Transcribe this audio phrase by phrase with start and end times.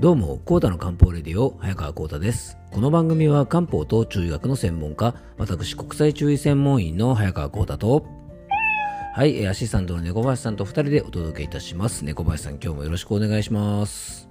[0.00, 2.56] どうも、コータの漢方レディオ、早川コータです。
[2.70, 8.06] この番組は漢方と中医学の専門家、私、国際中医専門員の早川コータと、
[9.14, 12.06] はい、えーアシスタントの猫林さんと二人でお届けいたします。
[12.06, 14.26] 猫林さん、今日もよろしくお願いします。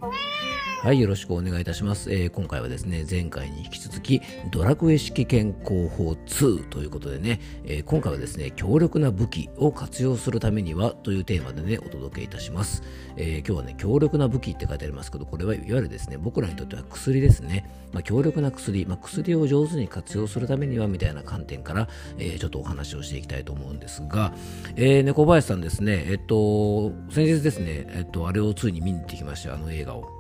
[0.82, 2.10] はい、よろしくお願いいたします。
[2.10, 12.82] えー今回はですね、前回に引き続き、ドラクエ式健康法2ということでね、えー今回はですね、強力な武器を活用するためにはというテーマでね、お届けいたします。
[13.18, 17.70] えー今日はね、強力な武器って書いてありますけど、これはいわゆるですね、僕らにとっては薬ですね。
[17.92, 24.34] まあ、強力な薬、まあ、薬を上手に活用するためにはみたいな観点から、えちょっとお話をしていきたいと思うんですが、
[24.78, 30.19] え猫林さんですね、えっと、先日ですね、えっと、あれをついに見に行ってきました、あの映画を。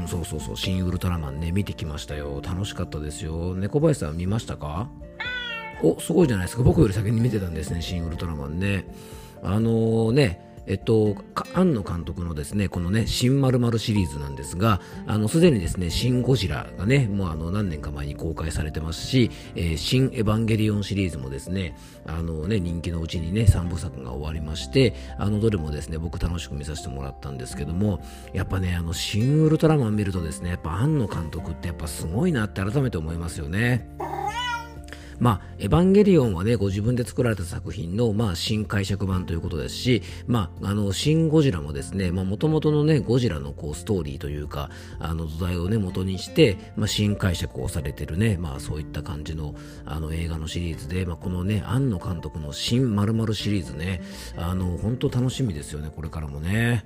[0.00, 2.40] うん、そうそうそう、新ウルトラマンね、見てきましたよ。
[2.42, 3.54] 楽しかったですよ。
[3.54, 4.88] 猫林さん見ましたか？
[5.82, 6.62] お、すごいじゃないですか。
[6.62, 8.86] 僕より先に見てたんですね、新ウルトラマンね。
[9.42, 11.16] あのね、えっと、
[11.54, 28.00] 庵野監督のですね、このね、新〇〇シリーズなんですが、あの、すでにですね、新ゴジラがね、もうあの、何年か前に公開されてますし、えー新エヴァンゲリオンシリーズもですね、あのね、人気のうちにね、3部作が終わりまして、あの、どれもですね、僕楽しく見させてもらったんですけども、
[28.32, 33.88] やっぱね、あの、新ウルトラマン見るとですね、やっぱ庵野監督ってやっぱすごいなって改めて思いますよね。
[35.20, 49.54] まあ、エヴァンゲリオンはね、ご自分で作られた作品の、まあ、新解釈版ということですし、まあ、あの、新ゴジラもですね、まあ、元々のね、ゴジラのこう、ストーリーというか、あの、土台をね、元にして、まあ、新解釈をされてるね、まあ、そういった感じの、
[49.84, 54.02] あの、映画のシリーズで、まあ、このね、庵野監督の新〇〇シリーズね、
[54.36, 56.84] あの、本当楽しみですよね、これからもね。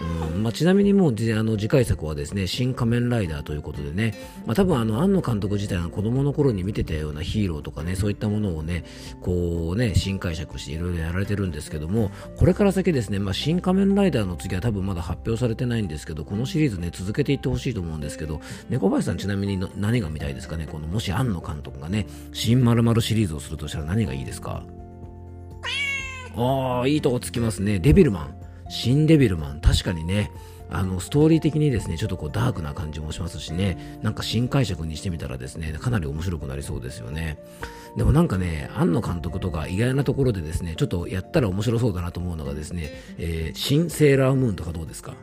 [0.00, 4.14] うんまあ、ちなみにもうじあの次回作はですね「新仮面ライダー」ということでね、
[4.46, 8.84] まあ、多分あの庵野監督自体が子供の頃に見てたようなヒーローとかねそういったものをね
[9.20, 18.40] こうね新解釈していろいろやられてるんですけどもこれから先ですね、まあ、新仮面ライダーの次は多分まだ発表されてないんですけどこのシリーズね続けていってほしいと思うんですけど
[18.70, 20.66] 猫林さんちなみにの何が見たいですかね？
[20.66, 24.64] このもし庵野監督がね新〇〇シリーズをするとしたら何がいいですか？
[26.36, 27.80] ああ、いいとこつきますね。
[27.80, 28.34] デビルマン。
[28.70, 29.60] 新デビルマン。
[29.60, 30.30] 確かにね、
[30.70, 37.38] あの、ストーリー的にですね、ちょっとこうダークな感じもしますしね、なんか新解釈にしてみたらですね、かなり面白くなりそうですよね。
[37.96, 45.14] でもなんかね、庵野監督とか意外なところでですね、ちょっとやったら面白そうだなと思うのがですね、えー新セーラームーンとかどうですか？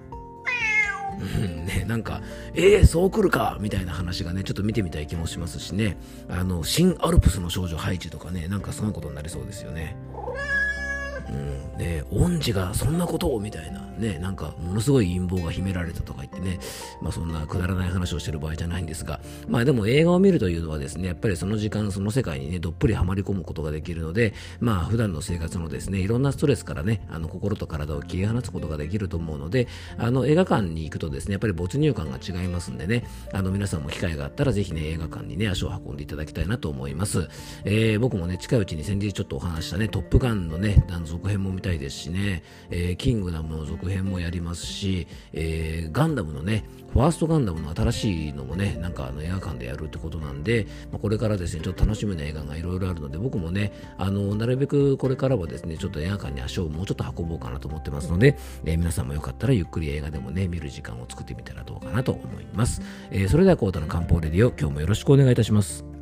[1.66, 2.22] ね、なんか、
[2.54, 5.98] えー、そう来るかみたいな話がね、ちょっと見てみたい気もしますしね、
[6.30, 9.96] あの、新アルプスの少女ハイジとかね、なんかそんなことになりそうですよね。
[11.30, 16.60] うん、ね、恩師がそんなことをみたいな、ね、なんかものすごい陰謀が秘められたとか言ってね、
[17.02, 29.68] まあそんなくだらない話をしてる場合じゃないんですが、まあでも映画を見るというのはですね、やっぱりその時間、その世界にね、どっぷりはまり込むことができるので、まあ普段の生活のですね、いろんなストレスからね、あの心と体を切り離すことができると思うので、
[29.98, 37.28] あの映画館に行くとですね、やっぱり没入感が違いますんでね、あの皆さんも機会があったらぜひね、映画館にね、足を運んでいただきたいなと思います。
[37.66, 46.64] えー僕もね、近いうちに先日ちょっとお話したね、トップガンのね、あの続編も見たいですしね、えーキングダムの続編もやりますし、えーガンダムのね、
[46.94, 62.82] ファーストガンダムの新しいのもね、なんかあの映画館でやるってことなんで、まあ、これからですね、ちょっと楽しみな映画がいろいろあるので、僕もね、あの、なるべくこれからはですね、ちょっと映画館に足をもうちょっと運ぼうかなと思ってますので、えー皆さんもよかったらゆっくり映画でもね、見る時間を作ってみたらどうかなと思います。
[63.10, 65.97] えーそれでは、コータの漢方レディオ、今日もよろしくお願いいたします。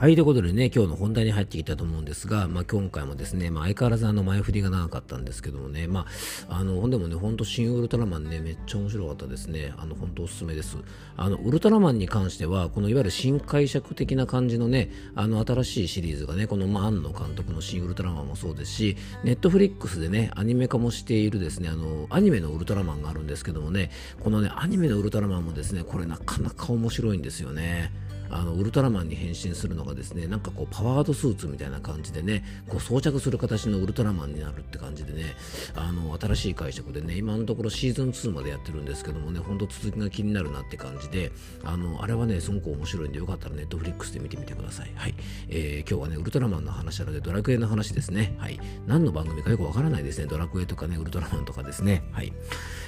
[0.00, 6.06] はい、ということでね、今日の本題に入ってきたと思うんですが、まあ今回もですね、まあ相変わらずあの前振りが長かったんですけどもね、ま
[6.48, 9.74] あ、あの、ほんでもね、ほんと新ウルトラマンね、めっちゃ面白かったですね。
[9.76, 10.78] あの、本当おすすめです。
[11.18, 23.90] あの、ウルトラマンに関しては、このいわゆる新解釈的な感じのね、あの、新しいシリーズがね、この、まあ、庵野監督の新ウルトラマンもそうですし、ネットフリックスでね、アニメ化もしているですね、あの、アニメのウルトラマンがあるんですけどもね、
[24.20, 27.92] このね、アニメのウルトラマンもですね、これなかなか面白いんですよね。
[28.30, 35.34] あのウルトラマンに変身するのがですねなんかこうパワードスーツみたいな感じでねこう装着する形のウルトラマンになるって感じでね
[35.74, 41.32] あの新しい解釈でね今のところシーズン2までやってるんですけどもねほんと続きが気になるなって感じで
[41.64, 44.92] あのあれはねすごく面白いんでよかったらネットフリックスで見てみてください。
[44.94, 45.14] はい、
[45.48, 48.36] えー今日はねウルトラマンの話なのでドラクエの話ですね。
[48.38, 48.60] はい。
[48.86, 50.26] 何の番組かよくわからないですね。
[50.26, 52.04] ドラクエとかねウルトラマンとかですね。
[52.12, 52.32] はい。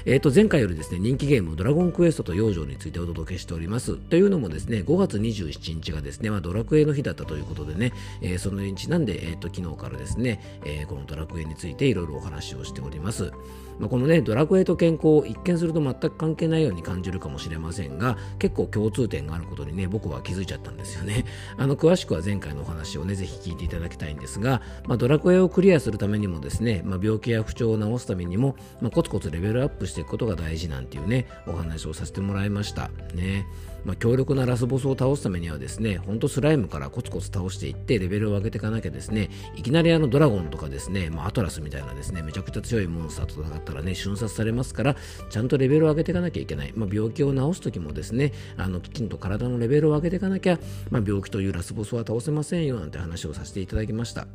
[0.04, 3.96] えー、と前回よりですね人気ゲームドラゴンクエストと養生についてお届けしております。
[3.96, 13.32] というのもですね5月27日がですね、まあ、ドラクエの日だったということでね、えー、その日なんで、えーと、昨日からですね、えー、このドラクエについていろいろお話をしております。
[13.78, 21.24] まあ、このね、ドラクエと健康、一見すると全く関係ないように感じるかもしれませんが、結構共通点があることにね、僕は気づいちゃったんですよね。
[21.58, 32.90] あの、詳しくは前回のお話をね、ぜひ聞いていただきたいんですが、まあ、ドラクエをクリアするためにもですね、まあ、病気や不調を治すためにも、まあ、コツコツレベルアップしていくことが大事なんていうね、お話をさせてもらいました。
[33.14, 33.46] ね。
[33.84, 44.96] まあ、強力なラスボスを倒すためにはですね、ほんとスライムからコツコツ倒していってレベルを上げていかなきゃですね、いきなりあのドラゴンとかですね、まあ、アトラスみたいなですね、めちゃくちゃ強いモンスターと戦ったらね、瞬殺されますから、
[45.30, 46.72] ちゃんとレベルを上げていかなきゃいけない。
[46.76, 50.58] まあ、病気を治すときもですね、あのきちんと体のレベルを上げていかなきゃ、
[50.90, 54.26] まあ、病気というラスボスは倒せませんよなんて話をさせていただきました。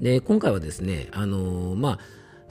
[0.00, 1.98] で、今回はですね、あのー、まあ、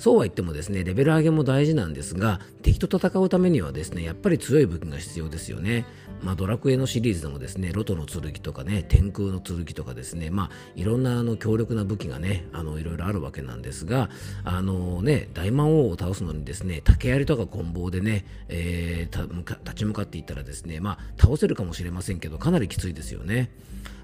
[0.01, 5.85] そうは言ってもですね、レベル上げも大事なんですが、敵と戦うためにはですね、やっぱり強い武器が必要ですよね。
[6.23, 14.09] まあ、ドラクエのシリーズでもですね、ロトの剣とかね、天空の剣とかですね、まあ、いろんなあの強力な武器がね、あの、いろいろあるわけなんですが、
[14.43, 23.51] あのね、大魔王を倒すのにですね、竹槍とか棍棒でね、えー、立ち向かっていったらですね、まあ、倒せるかもしれませんけど、かなりきついですよね。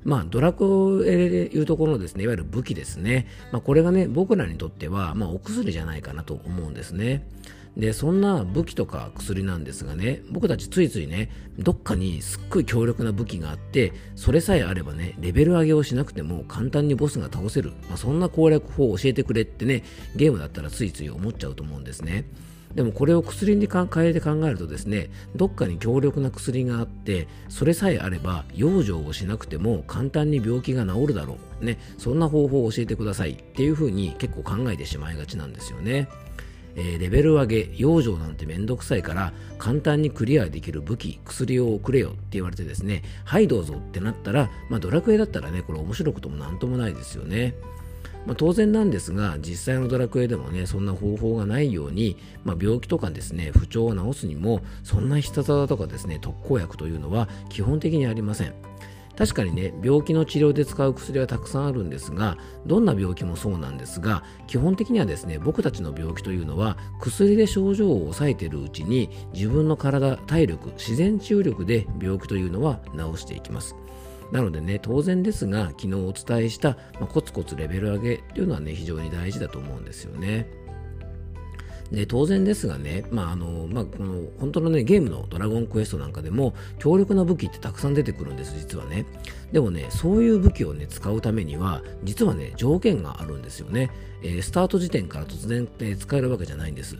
[0.08, 3.28] まあ、ドラクエでいうところのですね、いわゆる武器ですね。
[3.52, 7.28] まあ、これがね、僕らにとっては、まあ、お薬じゃないかなと思うんですね。
[7.78, 11.30] で、そんな武器とか薬なんですがね、僕たちついついね、
[11.60, 17.74] どっかにすっごい強力な武器があって、それさえあればね、レベル上げをしなくても簡単にボスが倒せる。
[17.88, 19.84] まあ、そんな攻略法を教えてくれってね、
[20.16, 22.26] ゲームだったらついつい思っちゃうと思うんですね。
[22.78, 36.08] でもこれを薬に変えて考えるとですねどっかに強力な薬があってそれさえあれば養生をしなくても簡単に病気が治るだろうねそんな方法を教えてくださいっていうふうに結構考えてしまいがちなんですよね。
[36.80, 47.56] え、レベル上げ、養生なんてめんどくさいから簡単にクリアできる武器、薬をくれよって言われてですね、はいどうぞってなったら、まあドラクエだったらね、これ面白くともなんともないですよね。
[48.28, 58.54] まあ、当然なんですが実際のドラクエでもねそんな方法がないように、まあ、病気とかですね不調を治すにもそんな必殺技とかですね特効薬というのは基本的にありません。
[59.18, 62.38] 確かにね病気の治療で使う薬はたくさんあるんですが
[62.68, 73.76] どんな病気もそうなんですが基本的にはですね僕たちの病気というのは薬で症状を抑えているうちに自分の体体力自然治癒力で病気というのは治していきます。
[74.32, 80.48] なのでね、当然ですが、昨日お伝えした、まあ、コツコツレベル上げっていうのはね、非常に大事だと思うんですよね。
[81.92, 89.06] で当然ですがね、まああのまあ、この本当の、ね、ゲームのドラゴンクエストなんかでも強力な武器ってたくさん出てくるんです、実はね。
[89.52, 93.90] でもね、そういう武器を、ね、使うためには、実はね、条件があるんですよね。
[94.22, 96.98] えー、スタート時点から突然、えー、使えるわけじゃないんです。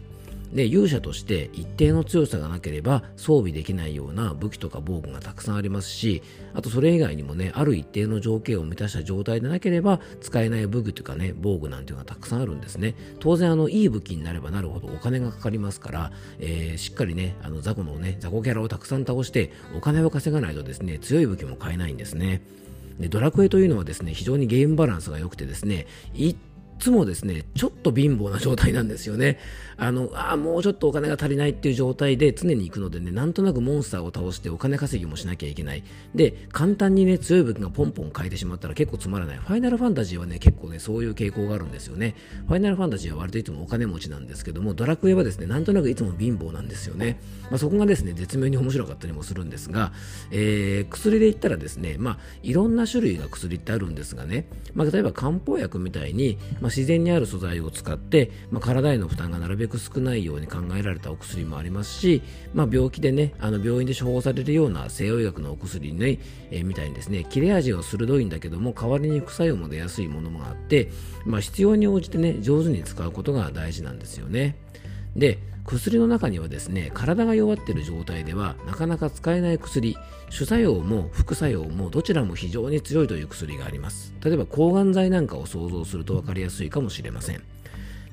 [0.54, 6.24] で勇者として一定の強さがなければ装備できないような武器とか防具がたくさんありますし
[6.54, 12.96] あとそれ以外にもねある一定の条件を満たした状態でなければ使えない武具というかね防具なんていうのがたくさんあるんですね。
[13.20, 22.42] 当然あのいい武器になればなるほどお金がかかりますから、えー、しっかりねあの雑魚のね雑魚キャラをたくさん倒してお金を稼がないとですね強い武器も買えないんですね。
[23.00, 26.36] でドラクエというのはですね非常にゲームバランスが良くてですね一
[26.78, 29.40] つもですね、ちょっと貧乏な状態なんですよね。
[29.78, 35.84] あの、ああ、もうちょっとお金が足りないっていう状態で常に行くのでね、なんとなくモンスターを倒してお金稼ぎもしなきゃいけない。
[36.16, 39.38] で、簡単にね、強い武器がポンポン変えてしまったら結構つまらない。
[39.38, 42.16] ファイナルファンタジーはね、結構ね、そういう傾向があるんですよね。
[42.48, 47.20] ファイナルファンタジーは割といつもお金持ちなんですけども、ドラクエはですね、なんとなくいつも貧乏なんですよね。
[47.50, 49.94] まあ、そこがですね、絶妙に面白かったりもするんですが、
[50.32, 62.22] えー、薬で言ったらですね、まあ、いろんな種類が薬ってあるんですがね、まあ、例えば漢方薬みたいに、まあ、ま自然にある素材を使って、まあ、体への負担がなるべく少ないように考えられたお薬もありますし、
[62.54, 66.20] まあ、病気でね、あの病院で処方されるような西洋医学のお薬ね、
[66.52, 70.92] えー、みたいにですね、切れ味は鋭いんだけども、代わりに副作用も出やすいものもあって、
[71.26, 74.58] まあ、必要に応じてね、上手に使うことが大事なんですよね。
[75.16, 79.98] で、薬の中にはですね、体が弱っている状態ではなかなか使えない薬、
[80.30, 84.14] 主作用も副作用もどちらも非常に強いという薬があります。
[84.24, 87.44] 例えば抗がん剤なんかを想像すると分かりやすいかもしれません。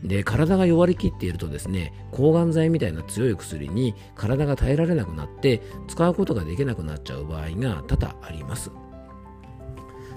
[0.02, 8.70] で体が弱りきっているとですね抗がん剤みたいな強い薬に体が耐えられなくなって使うことができなくなっちゃう場合が多々あります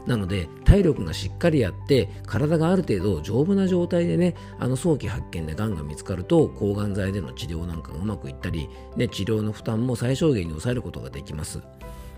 [0.07, 11.61] なので体力がしっかりあって体がある程度丈夫な状態でねあの早期発見でがんが見つかると抗がん剤での治療なんかがうまくいったり、ね、治療の負担も最小限に抑えることができます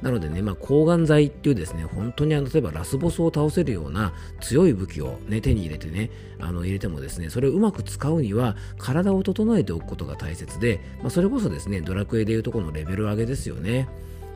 [0.01, 13.89] なのでね、まあ、抗がん剤っていうですね、本当にあの例えばラスボスを倒せるような強い武器を、ね、手に入れてね、あの入れてもですね、それをうまく使うには体を整えておくことが大切で、まあ、それこそですね、ドラクエでいうとこのレベル上げですよね。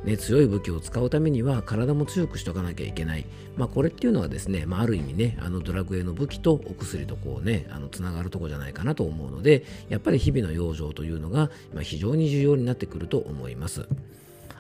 [0.06, 13.88] ね、強い武器を使うためには体も強くしておかなきゃいけない、まあ、これっていうのはですね、まあ、ある意味ねあのドラクエの武器とお薬とこうねあのつながるとこじゃないかなと思うのでやっぱり日々の養生というのが、まあ、非常に重要になってくると思います。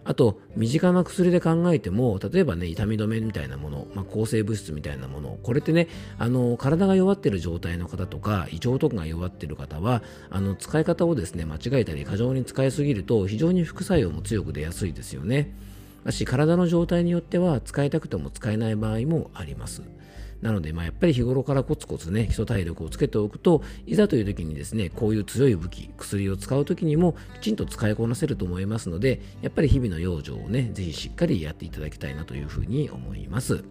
[0.05, 15.53] あと、身近な薬で考えても、例えばね、痛み止めみたいなもの、まあ、抗生物質みたいなもの、これってね、あの、体が弱ってる状態の方とか、胃腸とかが弱ってる方は、あの、使い方をですね、間違えたり過剰に使いすぎると、非常に副作用も強く出やすいですよね。
[16.03, 19.83] だし、体の状態によっては、使いたくても使えない場合もあります。
[20.43, 33.63] なので、まあ、やっぱり日頃からコツコツね、基礎体力をつけておくと、いざという時にですね、こういう強い武器、薬を使う時にもきちんと使いこなせると思いますので、やっぱり日々の養生をね、ぜひしっかりやっていただきたいなというふうに思います。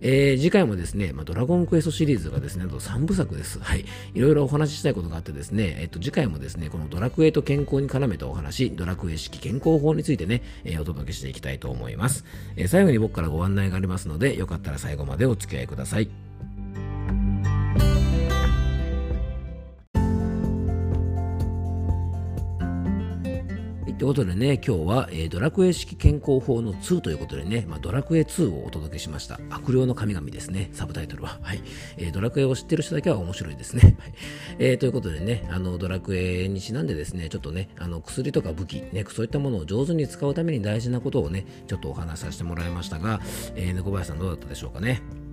[0.00, 3.58] えー、次回もですね、まあ、ドラゴンクエストシリーズがですね、あと3部作です。
[3.58, 3.84] はい。
[4.14, 12.24] いろいろお話ししたいことがあってですね、えっと、次回もですね、このドラクエと健康に絡めたお話、ドラクエ式健康法についてね、えー、お届けしていきたいと思います。
[12.56, 16.25] えー、最後に僕からご案内がありますので、よかったら最後までお付き合いください。
[24.06, 29.40] いうことでね、今日は、えー、ドラクエ式健康法の2ということでね、まあ、ドラクエ2をお届けしました。
[29.50, 31.40] 悪霊の神々ですね、サブタイトルは。
[31.42, 31.62] はい。
[31.96, 33.96] えー、ドラクエを知ってる人だけは面白いですね。
[33.98, 34.12] はい。
[34.60, 43.20] えー、ということでね、あの、ドラクエにちなんでですね、ちょっとね、あの、薬とか武器、ね、そういったものを上手に使うために大事なことをね、ちょっとお話しさせてもらいましたが、
[43.56, 45.25] えー、猫林さんどうだったでしょうかね？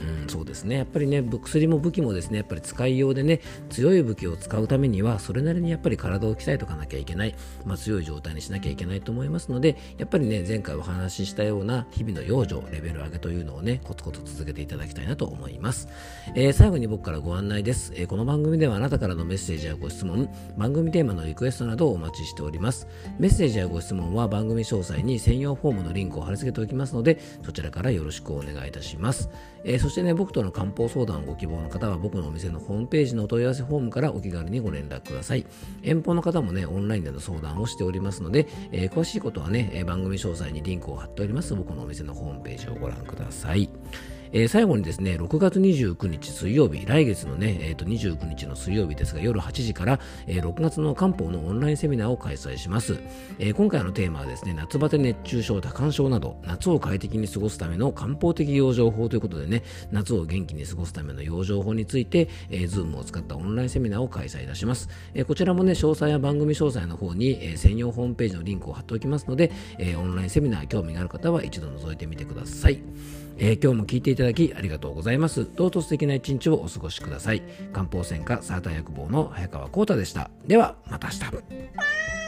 [0.00, 0.76] うん、そうですね。
[0.76, 15.88] やっぱりね薬も武器もですねやっぱり使いようでね強い武器を使うためにはそれなりにやっぱり体を鍛えとかなきゃいけない、まあ、強い状態にしなきゃいけないと思いますのでやっぱりね前回お話ししたような日々の養生レベル上げというのをねコツコツ続けていただきたいなと思います、
[16.34, 22.86] えー、最後に僕からご案内です、えー、この番組ではあなたからのメッセージやご質問番組テーマのリクエストなどをお待ちしております。
[23.18, 29.28] メッセージやご質問は番組詳細に専用フォームのリンクを貼り付けておきますのでそちらからよろしくお願いいたします、
[29.64, 35.46] えー、そしてね僕との漢方相談をご希望の方は僕のお店のホームページのお問い合わせフォームからお気軽にご連絡ください。
[35.82, 43.68] 遠方の方もね、オンラインでの相談をしておりますので、えー、詳しいことはね、番組詳細にリンクを貼っております僕のお店のホームページをご覧ください。
[44.32, 53.00] えー、最後にですね、6月29日水曜日、来月のね、えー、と29日の水曜日ですが、夜8時から、えー、6月の漢方のオンラインセミナーを開催します。
[53.38, 64.88] えー、今回のテーマはですね、夏バテ熱中症、多汗症など、夏を快適に過ごすための漢方的養生法ということでね、夏を元気に過ごすための養生法について、えー、Zoom を使ったオンラインセミナーを開催いたします。
[65.14, 72.80] えー、こちらもね、詳細や番組詳細の方に、えー、専用ホームページのリンクを貼っておきますので、えー、オンラインセミナー興味がある方は一度覗いてみてください。
[73.42, 75.48] えー、今日も聞いていただきありがとうございます。
[75.56, 77.42] どうぞ素敵な一日をお過ごしください。
[77.72, 80.30] 漢方専科サーター薬房の早川幸太でした。
[80.46, 82.19] では、また明日。